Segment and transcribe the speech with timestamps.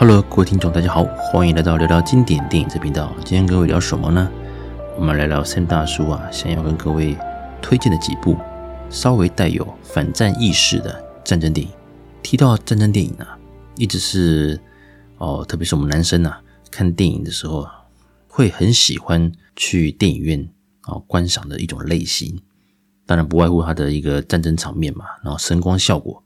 [0.00, 3.14] Hello，各位听众，大家好，欢迎来到聊聊经典电影这频道。
[3.22, 4.30] 今天各位聊什么呢？
[4.96, 7.18] 我们来聊 Sam 大叔啊，想要跟各位
[7.60, 8.38] 推荐的几部
[8.88, 11.70] 稍微带有反战意识的战争电影。
[12.22, 13.38] 提到战争电影啊，
[13.76, 14.58] 一直是
[15.18, 17.82] 哦，特别是我们男生啊，看电影的时候啊
[18.26, 20.48] 会很喜欢去电影院
[20.80, 22.40] 啊观赏的一种类型。
[23.04, 26.24] 当然不外乎它的一个战争场面嘛，然后声光效果，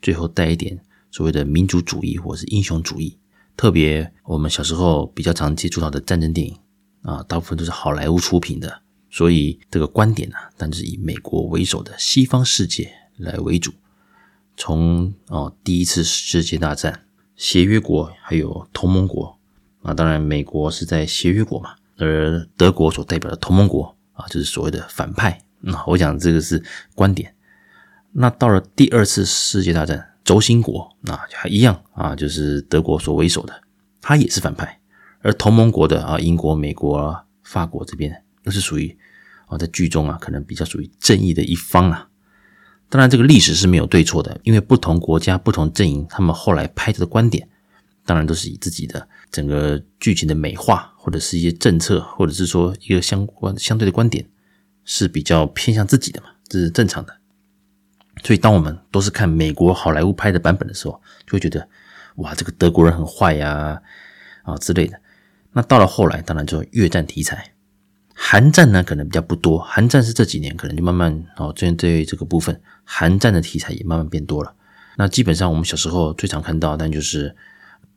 [0.00, 0.78] 最后带一点。
[1.16, 3.16] 所谓的民族主义或是英雄主义，
[3.56, 6.54] 特别我们小时候比较常接触到的战争电影
[7.00, 13.72] 啊，大部分都是好莱坞出品的，所以这个观点呢，但是以美国为首的西方世界来为主。
[14.58, 19.38] 从哦第一次世界大战，协约国还有同盟国
[19.80, 25.40] 啊，当然美国是在协约国嘛，而德国所代表的同盟国啊，就是所谓的反派。
[25.60, 26.62] 那我讲这个是
[26.94, 27.34] 观点。
[28.12, 30.12] 那到了第二次世界大战。
[30.26, 33.62] 轴心国啊，还一样啊，就是德国所为首的，
[34.02, 34.80] 他也是反派。
[35.22, 38.98] 而同盟国的啊，英国、美国、法国这边，都是属于
[39.46, 42.08] 啊，在剧中啊，可能比较属于正义的一方啊。
[42.88, 47.48] 当然，这个历史是没有对错的，因为不同国家、不同阵营，他们后来拍的观点，
[48.04, 54.28] 当然都是以自己的整个剧情的美化，或者是一些政策，或者是说一个相关相对的观点，
[54.84, 57.16] 是比较偏向自己的嘛，这是正常的。
[58.24, 61.68] 所以，当我们都是看美国好莱坞拍的版本的时候，就会觉得，
[62.16, 63.80] 哇，这个德国人很坏呀，
[64.42, 64.98] 啊之类的。
[65.52, 67.52] 那到了后来，当然就越战题材，
[68.14, 69.58] 韩战呢可能比较不多。
[69.58, 74.54] 韩战是这几年可能就慢慢哦，针对这个部分，韩战的题材也慢慢变多了。
[74.96, 77.36] 那基本上我们小时候最常看到，但就是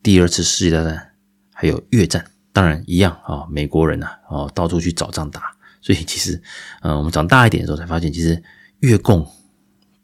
[0.03, 1.11] 第二次世界大战，
[1.53, 2.23] 还有越战。
[2.51, 5.55] 当然一样啊，美国人呐，哦，到处去找仗打。
[5.81, 6.41] 所以其实，
[6.81, 8.43] 嗯，我们长大一点的时候才发现，其实
[8.81, 9.25] 越共。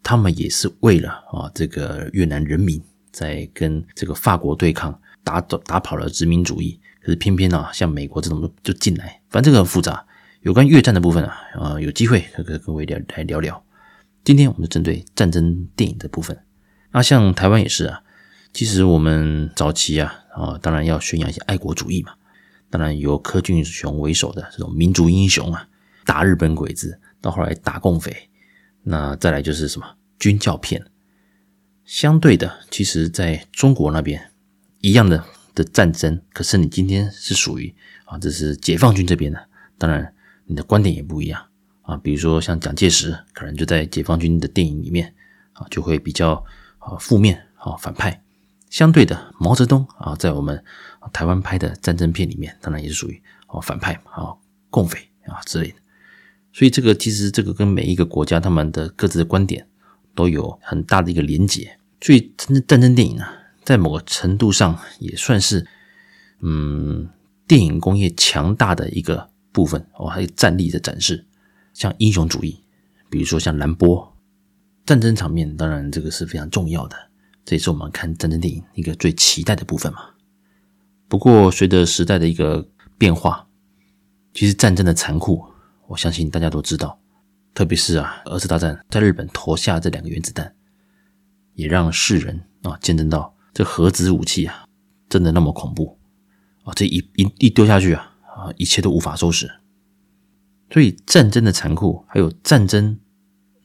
[0.06, 2.80] 他们也是为了啊，这个越南人民
[3.12, 6.80] 在跟这个法国对抗，打走打跑了殖民主义。
[7.02, 10.06] 可是偏偏啊，像美国这种就进来，反正这个很复杂。
[10.42, 13.64] 有关越战的部分啊，啊，有机会可跟各位聊来聊聊。
[14.24, 16.40] 今天我们就针对战争电影的部分。
[16.92, 18.04] 那像台湾也是啊，
[18.54, 22.14] 其实我们早期啊，啊，当然要宣扬一些爱国主义嘛。
[22.70, 25.68] 当然由柯俊雄为首的这种民族英雄啊，
[26.06, 28.30] 打日本鬼子，到后来打共匪。
[28.88, 30.86] 那再来就是什么军教片，
[31.84, 34.32] 相对的，其实在中国那边
[34.80, 35.24] 一样的
[35.56, 37.74] 的战争，可是你今天是属于
[38.06, 40.14] 啊，这是解放军这边的，当然
[40.46, 41.44] 你的观点也不一样
[41.82, 41.98] 啊。
[41.98, 45.16] 比如说像蒋介石，可能就在解放军的电影里面
[45.54, 46.46] 啊，就会比较
[46.78, 48.22] 啊负面啊反派。
[48.70, 50.64] 相对的，毛泽东啊，在我们
[51.12, 54.36] 台湾拍的战争片里面，当然也是属于啊反派啊
[54.70, 55.76] 共匪啊之类的。
[56.56, 59.68] 所以这个其实这个跟每一个国家他们的各自的观点
[60.16, 61.78] 都有很大的一个连结。
[62.00, 63.26] 所以真的战争电影呢，
[63.66, 65.68] 在某个程度上也算是
[66.40, 67.10] 嗯
[67.46, 71.26] 电影工业强大的一个部分哦，还有战力的展示，
[71.74, 72.58] 像英雄主义，
[73.10, 74.16] 比如说像蓝波，
[74.86, 76.96] 战争场面当然这个是非常重要的，
[77.44, 80.00] 这也是我们看战争电影一个最期待的部分嘛。
[81.10, 82.66] 不过随着时代的一个
[82.98, 83.46] 变化，
[84.34, 85.44] 其实战争的残酷。
[85.88, 87.00] 我相信大家都知道，
[87.54, 90.56] 特别是啊，二次大战在日本投下这两个原子弹，
[91.54, 94.66] 也让世人啊见证到这核子武器啊
[95.08, 95.98] 真的那么恐怖
[96.64, 96.74] 啊！
[96.76, 99.50] 这一一一丢下去啊啊，一切都无法收拾。
[100.72, 103.00] 所以战争的残酷，还有战争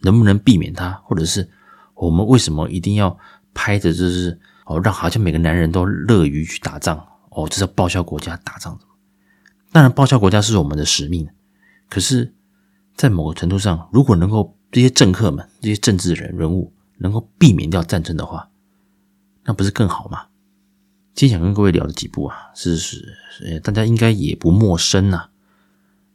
[0.03, 1.49] 能不能避免它，或者是
[1.95, 3.19] 我们为什么一定要
[3.55, 6.99] 拍的就是哦，让好像每个男人都乐于去打仗
[7.31, 8.79] 哦，这是报效国家打仗。
[9.73, 11.27] 当然，报效国家是我们的使命。
[11.91, 12.33] 可是，
[12.95, 18.49] 在某个程度上，如果能够这些政客们、这些政治人人物能够避免掉战争的话，
[19.45, 20.27] 那不是更好吗？
[21.13, 25.29] 今天想跟各位聊的几部啊，是是，大家应该也不陌生呐、啊。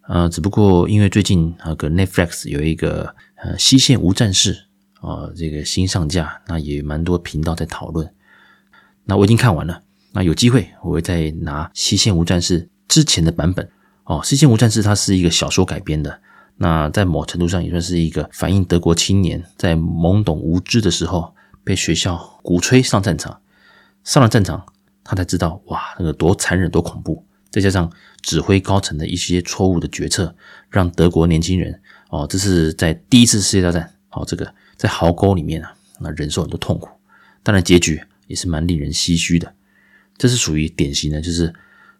[0.07, 4.67] 呃，只不过因为最近那个 Netflix 有一个呃《西线无战事》
[5.05, 8.09] 啊，这个新上架，那也蛮多频道在讨论。
[9.03, 9.83] 那我已经看完了，
[10.13, 13.69] 那有机会我会再拿《西线无战事》之前的版本。
[14.05, 16.21] 哦，《西线无战事》它是一个小说改编的，
[16.57, 23.41] 那在某程度上也算是一个反映德国青年在懵懂无知的时候被学校鼓吹上战场，
[24.03, 24.63] 上了战场
[25.03, 27.91] 他才知道哇，那个多残忍多恐怖，再加上
[28.21, 30.35] 指挥高层的一些错误的决策，
[30.69, 36.89] 让德国年轻人哦，这是在第一次世界大战哦，这个在壕沟里面啊，那忍受很多痛苦，
[37.41, 39.51] 当然结局也是蛮令人唏嘘的，
[40.15, 41.51] 这是属于典型的，就是。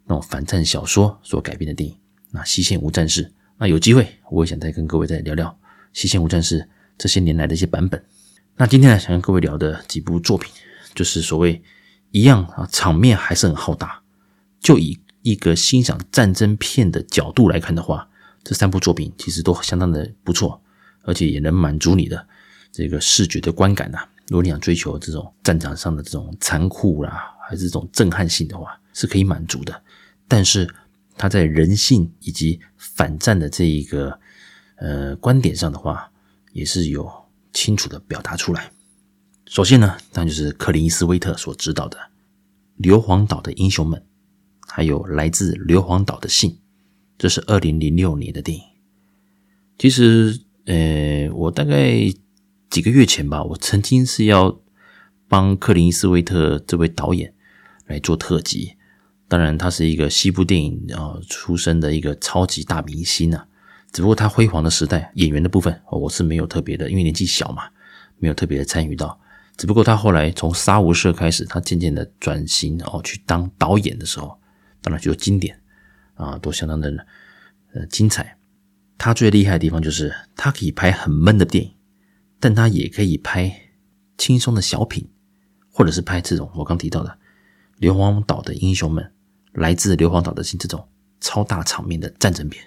[0.06, 1.98] 那种反战小说所改编的电影，
[2.32, 3.24] 那《西线无战事》，
[3.58, 5.48] 那有机会我也想再跟各位再聊聊
[5.94, 6.60] 《西线无战事》
[6.98, 8.04] 这些年来的一些版本。
[8.58, 10.52] 那今天呢，想跟各位聊的几部作品，
[10.94, 11.62] 就是所谓
[12.12, 14.02] 一样啊，场面还是很浩大。
[14.62, 18.08] 就以一个欣赏战争片的角度来看的话，
[18.44, 20.62] 这三部作品其实都相当的不错，
[21.04, 22.28] 而且也能满足你的
[22.72, 24.00] 这个视觉的观感呐。
[24.28, 29.82] 如果你想追求这种战场上的这种残酷啦，还是这种震撼性的话，是可以满足的。
[30.28, 30.68] 但是
[31.18, 34.20] 他在人性以及反战的这一个
[34.78, 36.12] 呃观点上的话，
[36.52, 37.10] 也是有
[37.54, 38.72] 清楚的表达出来。
[39.46, 41.98] 首先呢，那就是克林伊斯威特所执导的
[42.78, 44.00] 《硫磺岛的英雄们》，
[44.68, 46.58] 还有来自硫磺岛的信，
[47.18, 48.64] 这是二零零六年的电影。
[49.78, 52.12] 其实，呃，我大概
[52.70, 54.60] 几个月前吧，我曾经是要
[55.28, 57.34] 帮克林伊斯威特这位导演
[57.86, 58.76] 来做特辑。
[59.36, 63.46] 当然，他是一个西部电影啊出身的一个超级大明星啊。
[63.92, 67.64] 只不过他辉煌的时代，演员的部分我是没有特别的，因为年纪小嘛，
[68.18, 69.20] 没有特别的参与到。
[69.58, 74.40] 只不过他后来从杀无赦开始，他渐渐的转型哦，去当导演的时候，
[74.82, 75.60] 当然就经典
[76.14, 77.06] 啊，都相当的
[77.74, 78.38] 呃精彩。
[78.98, 81.74] 他最厉害的地方就是他可以拍很闷的电影，
[82.40, 83.54] 但他也可以拍
[84.18, 85.10] 轻松的小品，
[85.70, 87.10] 或者是拍这种我刚提到的
[87.80, 89.04] 《硫磺岛的英雄们》、
[89.56, 90.88] 《来自硫磺岛的信》这种
[91.20, 92.64] 超大场面的战争片。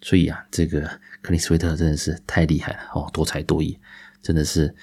[0.00, 3.78] 所以啊，这个克里斯维特真的是太厉害了哦，多才多艺，
[4.22, 4.74] 真的是。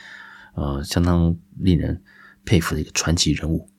[0.56, 2.04] 呃，相当令人
[2.44, 3.70] 佩服的一个传奇人物。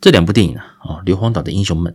[0.00, 1.92] 这两部电影啊，啊，《硫磺岛的英雄们》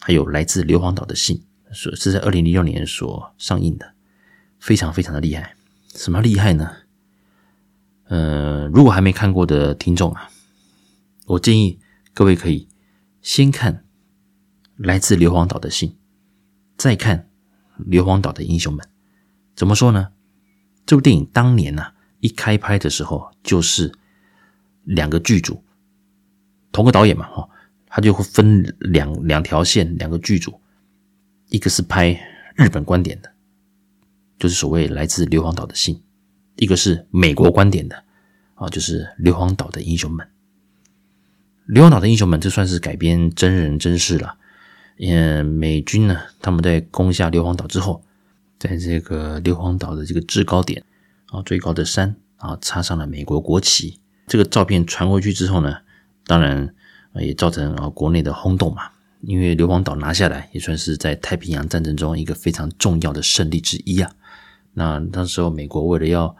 [0.00, 1.38] 还有《来自硫磺岛的信》，
[1.74, 3.94] 是是在二零零六年所上映的，
[4.58, 5.54] 非常非常的厉害。
[5.94, 6.70] 什么厉害呢？
[8.08, 10.28] 呃，如果还没看过的听众啊，
[11.24, 11.78] 我建议
[12.12, 12.68] 各位可以
[13.22, 13.74] 先看
[14.76, 15.90] 《来自硫磺岛的信》，
[16.76, 17.30] 再看
[17.86, 18.84] 《硫磺岛的英雄们》。
[19.54, 20.12] 怎么说呢？
[20.86, 21.94] 这部电影当年呢、啊。
[22.20, 23.92] 一开拍的时候，就是
[24.82, 25.62] 两个剧组，
[26.72, 27.48] 同个导演嘛，哈，
[27.86, 30.60] 他就会分两两条线，两个剧组，
[31.46, 32.20] 一个是拍
[32.56, 33.32] 日本观点的，
[34.36, 36.02] 就是所谓来自硫磺岛的信；
[36.56, 38.02] 一个是美国观点的，
[38.54, 40.28] 啊，就是硫磺岛的英雄们。
[41.68, 44.36] 硫磺岛的英雄们，这算是改编真人真事了。
[45.00, 48.02] 嗯，美军呢，他们在攻下硫磺岛之后，
[48.58, 50.82] 在这个硫磺岛的这个制高点。
[51.26, 54.00] 啊，最高的山啊，插上了美国国旗。
[54.26, 55.76] 这个照片传过去之后呢，
[56.26, 56.74] 当然
[57.16, 58.84] 也造成啊国内的轰动嘛。
[59.20, 64.10] 因为硫磺岛拿下来，也算是在太平洋战争中一个非常重要的胜利之一啊。
[64.72, 66.34] 那那时候美国为了要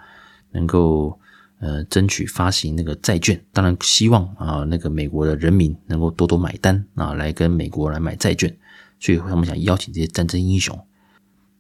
[0.53, 1.21] 能够
[1.61, 8.57] 呃争取发行那个债券，当然希望啊那个美国的人民能够多多买单啊，来跟美国来买债券，
[9.01, 10.79] 所以他们想邀请这些战争英雄。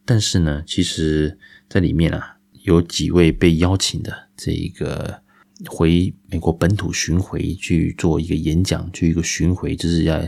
[0.04, 1.38] 但是呢，其实
[1.68, 2.34] 在里面啊。
[2.64, 5.22] 有几位被邀请的这一个
[5.68, 10.20] 回美国本土巡回去做一个演讲，去一个巡回，就是要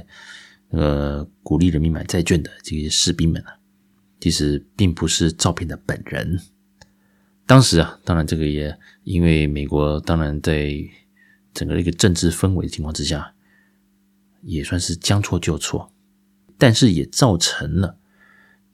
[0.70, 3.52] 呃鼓励人民买债券的这些士兵们啊，
[4.20, 6.40] 其实并不是照片的本人。
[7.50, 10.72] 当时啊，当然这个也因为美国当然在
[11.52, 13.34] 整个一个政治氛围的情况之下，
[14.42, 15.92] 也算是将错就错，
[16.56, 17.96] 但是也造成了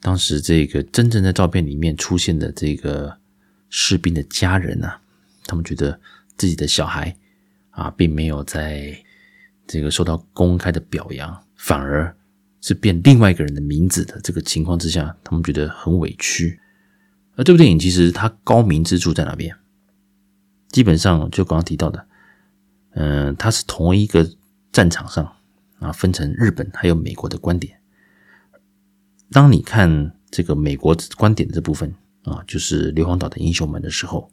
[0.03, 3.17] 当时这个真正在照片里面出现的这个。
[3.69, 5.01] 士兵的家人啊，
[5.45, 5.99] 他们觉得
[6.37, 7.15] 自己的小孩
[7.71, 8.97] 啊，并没有在
[9.67, 12.17] 这个受到公开的表扬，反而
[12.61, 16.61] 是变另外一个人的名字的这个情况之下，他们觉得很委屈。
[17.37, 19.57] 而这部电影其实它高明之处在哪边？
[20.69, 22.07] 基本上就刚刚提到的，
[22.95, 24.29] 嗯、它是同一个
[24.73, 25.37] 战场上
[25.79, 27.79] 啊，分成日本还有美国的观点。
[29.31, 31.95] 当你看这个美国观点的这部分。
[32.27, 34.29] 啊，就是硫磺岛的英雄们的时候，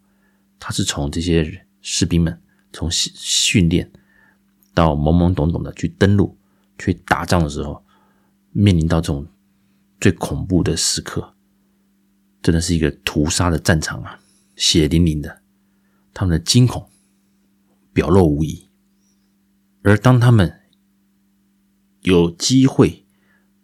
[0.57, 2.41] 他是从这些士兵们
[2.71, 3.91] 从训训练
[4.73, 6.35] 到懵懵懂懂的去登陆、
[6.79, 7.85] 去打仗的时候，
[8.51, 9.27] 面临到这种
[10.01, 11.32] 最恐怖的时刻，
[12.43, 14.19] 真的是一个屠杀的战场啊，
[14.55, 15.41] 血淋淋的，
[16.13, 16.87] 他们的惊恐
[17.91, 18.69] 表露无遗。
[19.81, 20.61] 而当他们
[22.01, 23.03] 有机会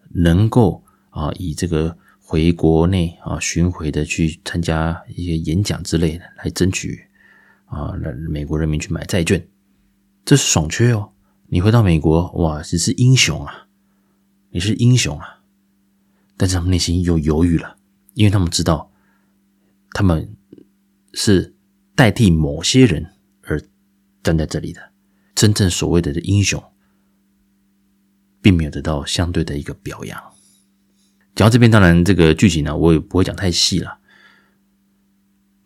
[0.09, 1.99] 能够啊，以这个。
[2.21, 7.07] 回国内啊，巡回的去参加一些演讲之类的，来争取
[7.65, 9.47] 啊，让美国人民去买债券，
[10.23, 11.11] 这是爽缺哦。
[11.47, 13.65] 你回到美国，哇，你是英雄啊，
[14.51, 15.41] 你是英雄啊。
[16.37, 17.77] 但是他们内心又犹豫了，
[18.19, 18.91] 因为他们知道，
[19.91, 20.35] 他们
[21.13, 21.55] 是
[21.95, 23.61] 代替某些人而
[24.21, 24.91] 站在这里的，
[25.33, 26.61] 真正所谓的的英雄，
[28.41, 30.21] 并没有得到相对的一个表扬。
[31.33, 33.99] 讲到这边，当然这个剧情呢，我也不会讲太细了。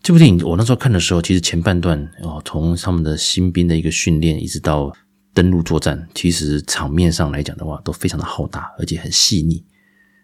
[0.04, 4.96] 这部电影我那时候看的时候，其实前半段哦，从他们的新兵的一个训练，一直到
[5.34, 9.66] 登陆作战，其实场面上来讲的话，都非常的浩大，而且很细腻，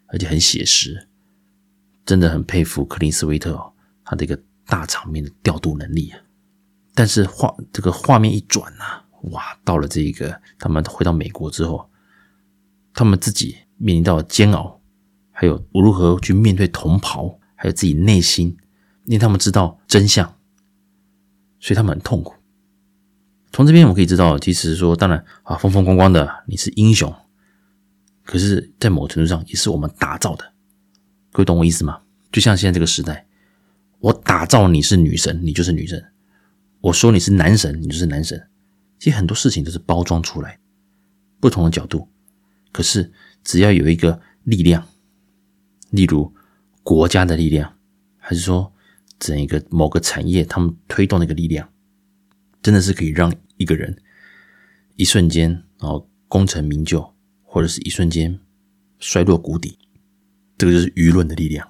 [0.10, 1.09] 而且很写实，
[2.10, 3.72] 真的很佩服克林斯威特哦，
[4.04, 4.36] 他的一个
[4.66, 6.20] 大场面的调度能力啊。
[6.96, 11.88] 但是画这个画面一转啊，哇，到了这个他们回到美国之后，
[12.96, 14.82] 他们自己面临到煎熬，
[15.30, 18.58] 还有如何去面对同袍，还有自己内心，
[19.06, 20.36] 因为他们知道真相，
[21.60, 22.34] 所以他们很痛苦。
[23.52, 27.16] 从这边我们可以知道，其实说当然啊，风风光光的你是英雄，
[28.26, 30.54] 可是，在某程度上也是我们打造的。
[31.32, 32.02] 各位懂我意思吗？
[32.32, 33.28] 就像现在这个时代，
[34.00, 36.00] 我打造你是女神，你就是女神；
[36.82, 38.50] 我说你是男神，你就是男神。
[38.98, 40.60] 其实很多事情都是包装出来，
[41.40, 42.08] 不同的角度。
[42.72, 43.12] 可是
[43.44, 44.88] 只要有一个力量，
[45.92, 46.34] 例如
[46.84, 47.78] 国家的力量，
[48.18, 48.74] 还是说
[49.18, 51.68] 整一个某个产业，他们推动那个力量。
[52.62, 53.98] 真的是可以让一个人
[54.98, 58.38] 一瞬间然后功成名就，或者是一瞬间
[59.00, 59.80] 摔落谷底，
[60.60, 61.68] 这个就是舆论的力量。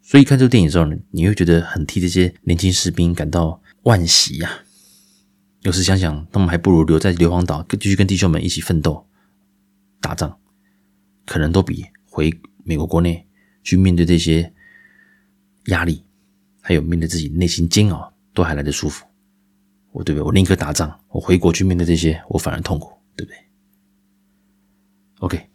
[0.00, 4.60] 所以看这个电影的时候呢，你会觉得很替这些年轻士兵感到惋惜呀。
[5.62, 9.04] 有时想想，他们还不如留在硫磺岛，继续跟弟兄们一起奋斗
[10.00, 10.38] 打仗，
[11.26, 12.32] 可能都比回
[12.62, 13.26] 美国国内
[13.64, 14.52] 去面对这些
[15.64, 16.04] 压力，
[16.60, 19.04] 还有面对自己内心煎熬，都还来得舒服。
[19.90, 20.24] 我对不对？
[20.24, 23.38] 我宁可打仗，我回国去面对这些，我反而痛苦，对不对
[25.18, 25.48] ？OK，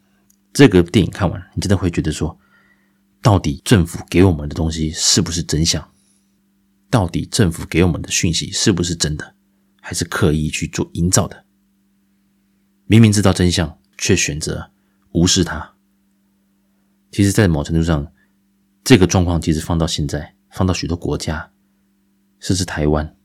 [0.51, 2.37] 这个电影看完，你真的会觉得说，
[3.21, 5.91] 到底政府给我们的东西是不是真相？
[6.89, 9.35] 到底政府给我们的讯息是不是真的，
[9.79, 11.45] 还是刻意去做营造的？
[12.85, 14.71] 明明知道真相，却选择
[15.11, 15.75] 无视它。
[17.11, 18.11] 其实，在某程度上，
[18.83, 21.51] 这个状况其实放到现在，放到许多国家，
[22.39, 23.15] 甚至台湾。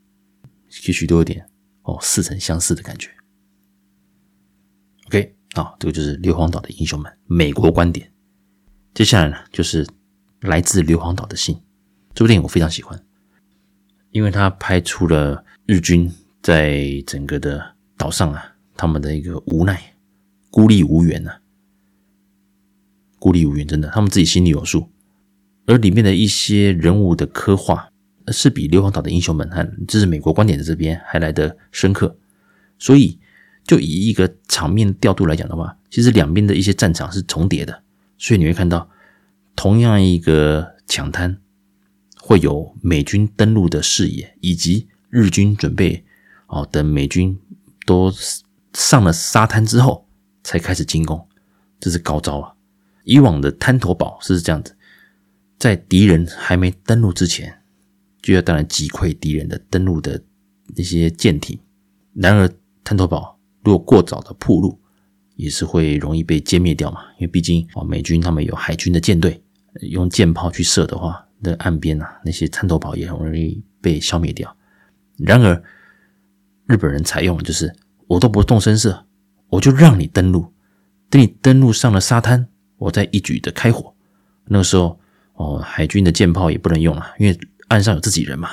[0.87, 1.49] 也许都有点
[1.83, 3.11] 哦，似曾相识的感觉。
[5.07, 8.13] OK，啊，这个就是硫磺岛的英雄们，美国观点。
[8.97, 9.87] 接下来呢，就是
[10.41, 11.55] 来自硫磺岛的信。
[12.15, 12.99] 这部电影我非常喜欢，
[14.11, 16.11] 因为它拍出了日军
[16.43, 19.79] 在整个的岛上啊，他们的一个无奈、
[20.51, 21.41] 孤立无援呐、啊，
[23.19, 24.89] 孤立无援，真的，他们自己心里有数。
[25.67, 27.91] 而里面的一些人物的刻画。
[28.33, 32.19] 是比硫磺岛的英雄们，和这是美国观点的这边还来得深刻，
[32.77, 33.21] 所以
[33.63, 37.85] 就以一个场面调度来讲的话，其实两边的一些战场是重叠的，
[38.19, 38.89] 所以你会看到
[39.55, 41.39] 同样一个抢滩
[42.19, 46.05] 会有美军登陆的视野，以及日军准备
[46.47, 47.39] 哦，等美军
[47.85, 48.13] 都
[48.73, 50.09] 上了沙滩之后
[50.43, 51.29] 才开始进攻，
[51.81, 52.55] 这是高招啊！
[53.05, 54.77] 以往的滩头堡是这样子，
[55.59, 57.63] 在敌人还没登陆之前。
[58.23, 60.21] 就要当然击溃敌人的登陆的
[60.75, 61.61] 那些舰艇，
[62.13, 62.51] 然而
[62.83, 64.81] 滩头堡如果过早的铺路，
[65.37, 67.01] 也是会容易被歼灭掉嘛。
[67.19, 69.41] 因为毕竟啊，美军他们有海军的舰队，
[69.83, 74.57] 用舰炮去射的话，那岸边啊那些滩头堡也很容易被消灭掉。
[75.17, 75.63] 然而
[76.67, 77.75] 日本人采用的就是
[78.09, 79.07] 我都不动声色，
[79.49, 80.53] 我就让你登陆，
[81.09, 83.95] 等你登陆上了沙滩，我再一举的开火。
[84.47, 84.99] 那个时候
[85.35, 87.39] 哦，海军的舰炮也不能用了，因为。
[87.69, 88.49] 岸上有自己人嘛，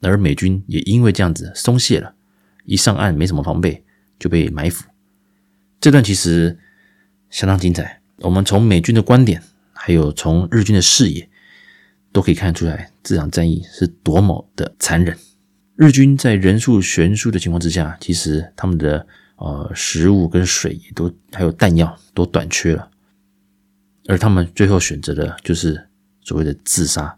[0.00, 2.16] 而美军也因为这样子松懈了，
[2.64, 3.84] 一上岸没什么防备
[4.18, 4.84] 就被埋伏。
[5.80, 6.58] 这段其实
[7.30, 9.42] 相当精彩，我们从美军的观点，
[9.72, 11.28] 还有从日军的视野，
[12.12, 15.16] 都可以看出来这场战役是多么的残忍。
[15.76, 19.06] 日军在人数悬殊的情况之下，其实他们的
[19.36, 22.90] 呃食物跟水都还有弹药都短缺了，
[24.08, 25.88] 而他们最后选择的就是
[26.22, 27.16] 所谓的自杀。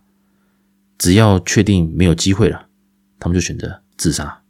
[0.99, 2.67] 只要确定没有机会了，
[3.19, 4.43] 他们就选择自杀。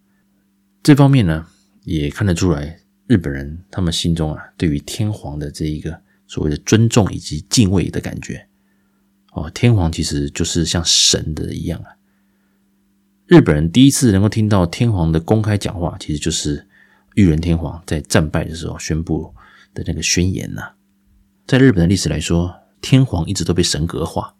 [0.83, 1.47] 这方面呢，
[1.85, 2.80] 也看得出来
[3.11, 8.47] 日本人他们心中啊，对于天皇的这一个所谓的尊重以及敬畏的感觉。
[9.33, 11.97] 哦，天皇其实就是像神的一样啊。
[13.27, 16.69] 日本人第一次能够听到天皇的公开讲话，其实就是
[17.17, 19.35] 裕仁天皇在战败的时候宣布
[19.75, 20.75] 的那个宣言呐。
[21.49, 24.37] 在日本的历史来说，天皇一直都被神格化，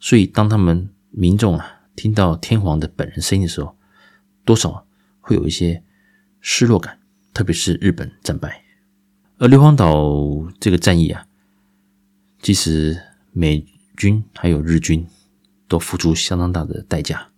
[0.00, 3.76] 所以当他们民众啊，听到天皇的本人声音的时候，
[4.44, 4.88] 多少
[5.20, 5.84] 会有一些
[6.40, 6.98] 失落感，
[7.36, 8.64] 特别是日本战败，
[9.36, 11.26] 而硫磺岛这个战役啊，
[12.40, 12.98] 其实
[13.32, 15.06] 美军还有日军
[15.68, 17.28] 都付出相当大的代价。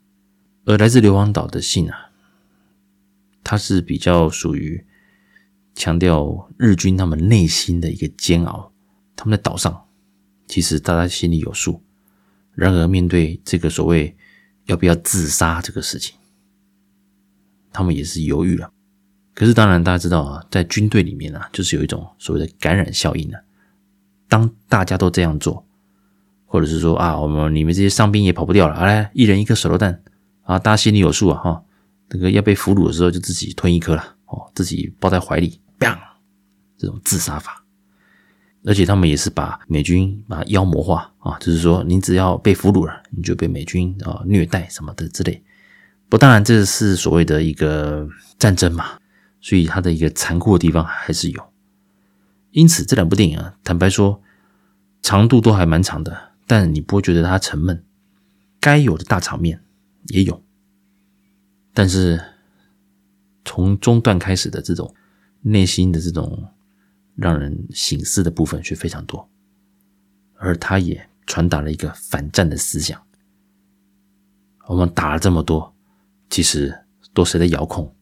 [0.67, 2.13] 而来自硫磺岛的信啊，
[3.43, 4.87] 它是比较属于
[5.75, 8.73] 强调日军他们内心的一个煎熬，
[9.17, 9.89] 他们在岛上，
[10.47, 11.83] 其实大家心里有数。
[12.55, 14.17] 然而，面对这个所谓
[14.67, 16.17] 要不要自杀这个事情，
[17.73, 18.73] 他们也是犹豫了。
[19.39, 23.41] 可是当然大家知道啊，在军队里面啊，就是有一种所谓的感染效应呢、啊。
[24.29, 25.65] 当大家都这样做，
[26.45, 30.03] 或者是说啊，我们你们这些伤兵也跑不掉了，来，一人一颗手榴弹
[30.43, 31.63] 啊，大家心里有数啊，哈，
[32.09, 35.97] 这个要被俘虏的时候就自己吞一颗了，哦，自己抱在怀里，砰，
[36.77, 37.63] 这种自杀法。
[38.65, 45.41] 而且他们也是把美军把妖魔化啊，就是说你只要被俘虏了，你就被美军啊虐待什么的之类。
[46.09, 48.05] 不，当然这是所谓的一个
[48.37, 48.99] 战争嘛，
[49.41, 51.53] 所以它的一个残酷的地方还是有。
[52.51, 54.23] 因此，这两部电影啊，坦白说，
[55.03, 57.85] 长度都还蛮长的，但你不会觉得它沉闷。
[58.59, 59.63] 该有的大场面
[60.09, 60.43] 也有，
[61.73, 62.21] 但是
[63.45, 64.93] 从中段开始的这种
[65.43, 66.53] 内心的这种
[67.15, 69.29] 让人醒思的部分却非常多，
[70.35, 73.01] 而它也传达了一个反战的思想。
[74.67, 75.73] 我们打了这么多，
[76.29, 77.95] 其实都是谁在遥控？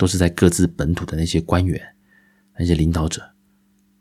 [0.00, 1.94] 都是在各自本土的那些官员。
[2.58, 3.22] 那些领导者，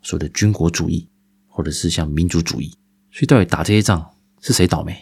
[0.01, 1.07] 所谓的军国主义，
[1.47, 2.69] 或者是像民族主义，
[3.09, 4.97] 所以到底打这些仗是谁倒霉？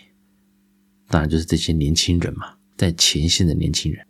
[1.07, 4.05] 当然就是这些年轻人嘛，在前线的年轻人。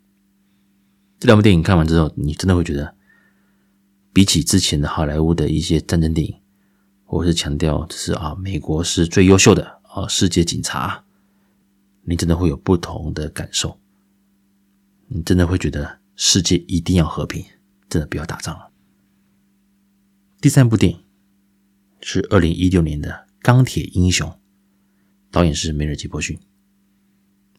[1.18, 2.94] 这两部电影看完之后，你真的会觉得，
[4.12, 6.34] 比起之前的好莱坞的一些战争电影，
[7.04, 11.04] 或者是强调就是啊，美国是最优秀的啊，世界警察，
[12.02, 13.80] 你真的会有不同的感受。
[15.06, 17.44] 你真的会觉得世界一定要和平，
[17.88, 18.72] 真的不要打仗了。
[20.40, 20.98] 第三部电影
[22.00, 23.08] 是二零一六年的
[23.40, 24.28] 《钢铁英雄》，
[25.30, 26.36] 导演是梅尔吉伯逊。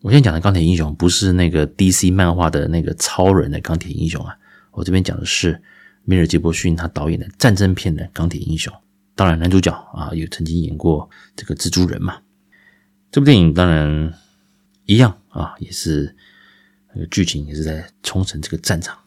[0.02, 4.38] 我现在讲的《钢铁英雄》不是那个 DC 漫画的那个超人的钢铁英雄啊，
[4.72, 5.64] 我这边讲的是
[6.04, 8.74] 梅尔吉伯逊他导演的战争片的《钢铁英雄》。
[9.16, 12.22] 当然，男主角啊有曾经演过这个蜘蛛人嘛。
[13.10, 14.14] 这部电影当然
[14.84, 16.14] 一样啊，也是
[17.08, 18.98] 剧情也是在冲绳这个战场，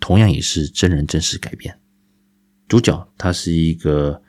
[0.00, 1.78] 同样也是真人真事改编。
[2.68, 4.22] 主角他是一个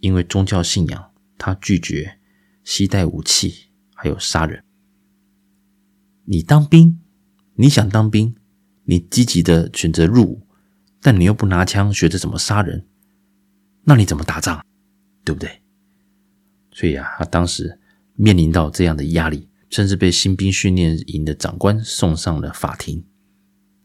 [0.00, 2.18] 因为宗教信仰，他拒绝
[2.64, 4.64] 携带武器，还有杀人。
[6.24, 7.00] 你当兵，
[7.54, 8.34] 你想当兵，
[8.84, 10.46] 你积极的选择入伍，
[11.00, 12.86] 但你又不拿枪学着怎么杀人，
[13.84, 14.64] 那你怎么打仗？
[15.24, 15.62] 对不对？
[16.70, 17.80] 所以啊，他当时
[18.14, 23.04] 面临到这样的压力，甚至被新兵训练营的长官送上了法庭，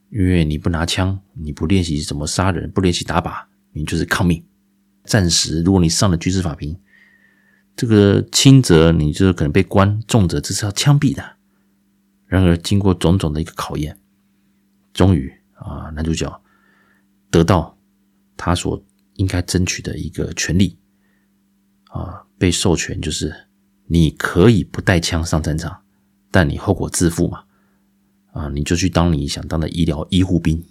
[0.09, 3.45] 因为你不拿枪，你不练习怎么杀人，不练习打靶。
[3.75, 4.45] 你就是抗命，
[5.03, 6.79] 暂时如果你上了军事法庭，
[7.75, 11.37] 这个轻则你就是可能被关，重则这是要枪毙的。
[12.27, 13.99] 然而经过种种的一个考验，
[14.93, 16.41] 终于啊，男主角
[17.31, 17.75] 得到
[18.37, 20.77] 他所应该争取的一个权利
[21.85, 23.33] 啊，被授权就是
[23.87, 25.81] 你可以不带枪上战场，
[26.31, 27.43] 但你后果自负嘛，
[28.31, 30.63] 啊，你就去当你想当的医疗医护兵。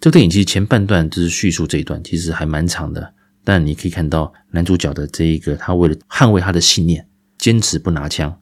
[0.00, 3.14] 这个电影其实前半段就是叙述这一段，其实还蛮长的。
[3.46, 7.06] 但你可以看到男主角的这一个，他为了捍卫他的信念，
[7.38, 8.40] 坚持不拿枪。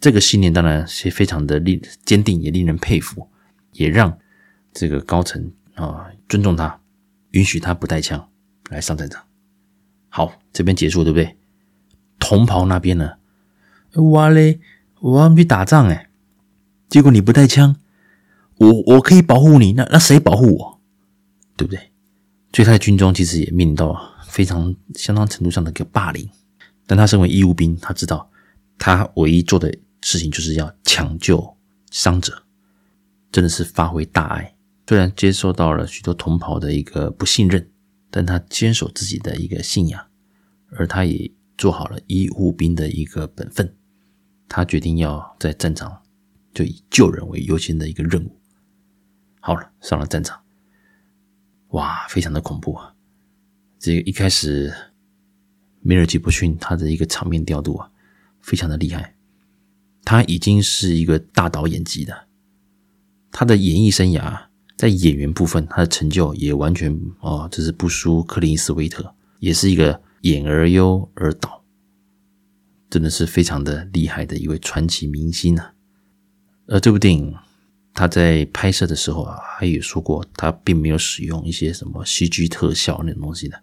[0.00, 3.28] 这个信念当然是非常的令坚定，也令人佩服，
[3.72, 4.16] 也让
[4.72, 6.80] 这个高层啊尊重他，
[7.32, 8.28] 允许他不带枪
[8.70, 9.22] 来上战场。
[10.08, 11.36] 好，这边结束对不对？
[12.30, 13.14] 红袍那边呢？
[13.94, 14.60] 哇嘞，
[15.00, 16.08] 我要去打仗哎，
[16.88, 17.74] 结果你不带枪。
[18.58, 20.80] 我我可以保护你，那那谁保护我？
[21.56, 21.90] 对不对？
[22.52, 26.30] 所以他在军中其实也面临到非常相当程度上的一个霸凌。
[26.86, 28.30] 但他身为义务兵，他知道
[28.78, 31.56] 他唯一做的事情就是要抢救
[31.90, 32.44] 伤者，
[33.32, 34.54] 真的是发挥大爱。
[34.86, 37.68] 虽然接受到了许多同袍的一个不信任，
[38.08, 40.06] 但他坚守自己的一个信仰，
[40.76, 43.76] 而他也做好了义务兵的一个本分。
[44.48, 46.00] 他决定要在战场
[46.54, 48.34] 就以救人为优先的一个任务。
[49.40, 50.40] 好了，上了战场，
[51.68, 52.94] 哇，非常的恐怖啊！
[53.78, 54.74] 这个一开始，
[55.82, 57.90] 梅尔吉布逊他的一个场面调度啊，
[58.40, 59.14] 非常的厉害。
[60.02, 62.26] 他已经是一个大导演级的，
[63.30, 64.46] 他的演艺生涯
[64.76, 71.64] 在演员部分，他的成就也完全哦，这是不输克林斯威特，也是一个演而优而导，
[72.88, 75.74] 真的是非常的厉害的一位传奇明星啊！
[76.66, 77.34] 而这部电影。
[77.92, 83.60] 他在拍摄的时候啊，他也说过，他并没有使用一些什么 CG 特效那种东西的，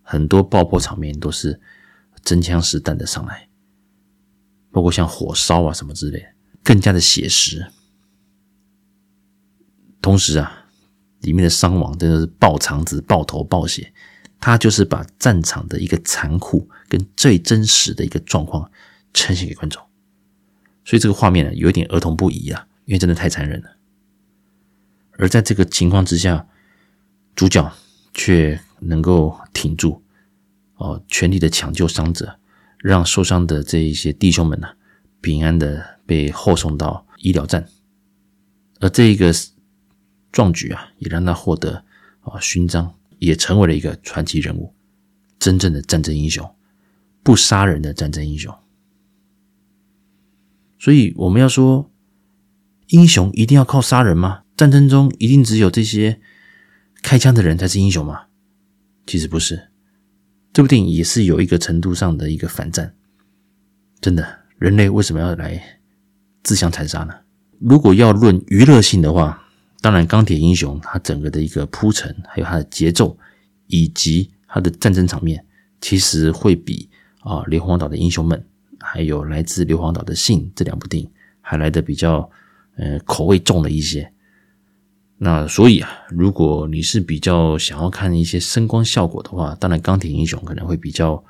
[0.00, 1.60] 很多爆破场面都是
[2.22, 3.48] 真枪实弹的上来，
[4.70, 6.26] 包括像火烧啊什么之类的，
[6.62, 7.66] 更加的写实。
[10.00, 10.68] 同时啊，
[11.22, 13.92] 里面的伤亡真的是爆肠子、爆头、爆血，
[14.40, 18.70] 他就是把战场的一个残酷跟最真实的一个状况
[19.12, 19.82] 呈现给观众，
[20.84, 22.66] 所以这个画面呢，有一点儿童不宜啊。
[22.84, 23.76] 因为真的太残忍了，
[25.18, 26.48] 而在这个情况之下，
[27.36, 27.70] 主角
[28.14, 30.02] 却能够挺住，
[30.76, 32.38] 哦，全力的抢救伤者，
[32.78, 34.68] 让受伤的这一些弟兄们呢，
[35.20, 37.68] 平安的被后送到医疗站。
[38.80, 39.34] 而这一个
[40.32, 41.84] 壮举啊，也让他获得
[42.20, 44.74] 啊勋章，也成为了一个传奇人物，
[45.38, 46.54] 真正的战争英雄，
[47.22, 48.54] 不杀人的战争英雄。
[50.78, 51.90] 所以我们要说，
[52.88, 54.42] 英雄一定要靠杀人吗？
[54.56, 56.20] 战争中一定只有这些
[57.02, 58.26] 开枪的人才是英雄吗？
[59.06, 59.68] 其实不是。
[60.52, 62.94] 这部电影也是有一个程度上的一个反战。
[64.00, 65.80] 真的，人类为什么要来
[66.42, 67.14] 自相残杀呢？
[67.60, 69.47] 如果要论娱乐性的话，
[69.80, 73.16] 当然钢铁英雄它整个的一个铺陈，还有它的节奏，
[73.66, 75.44] 以及它的战争场面，
[75.80, 76.88] 其实会比
[77.20, 78.44] 啊硫磺岛的英雄们。
[78.80, 81.10] 还有来自硫磺岛的信这两部电影
[81.40, 82.30] 还来得比较
[82.76, 84.10] 呃口味重了一些。
[85.16, 91.22] 那所以啊，如果你是比较想要看一些声光效果的话，当然钢铁英雄可能会比较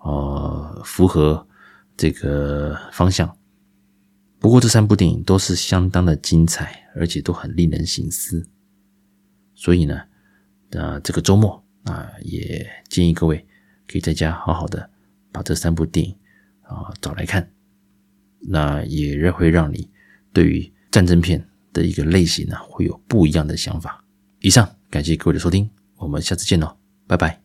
[0.00, 1.46] 呃符合
[1.96, 3.34] 这个方向。
[4.40, 8.44] 不过这三部电影都是相当的精彩，而且都很令人省思。
[9.54, 10.00] 所以呢，
[10.70, 13.46] 呃，这个周末啊，也建议各位
[13.86, 14.90] 可以在家好好的
[15.30, 16.16] 把这三部电影。
[16.62, 17.50] 啊，找来看，
[18.38, 19.90] 那也会让你
[20.32, 24.04] 对于战争片的一个类型呢，会有不一样的想法。
[24.38, 26.76] 以上，感谢各位的收听，我们下次见喽，
[27.06, 27.38] 拜拜。